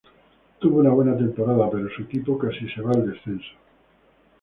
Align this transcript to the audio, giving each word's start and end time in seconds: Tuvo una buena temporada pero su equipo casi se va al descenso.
Tuvo 0.57 0.79
una 0.79 0.89
buena 0.89 1.15
temporada 1.15 1.69
pero 1.69 1.87
su 1.87 2.01
equipo 2.01 2.35
casi 2.35 2.67
se 2.69 2.81
va 2.81 2.89
al 2.89 3.05
descenso. 3.07 3.53